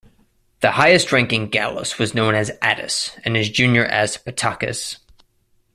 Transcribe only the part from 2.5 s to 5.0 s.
"Attis", and his junior as "Battakes".